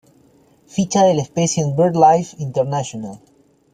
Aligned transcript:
Ficha 0.65 1.03
de 1.03 1.13
la 1.13 1.21
especie 1.21 1.61
en 1.61 1.75
BirdLife 1.75 2.35
International 2.39 3.19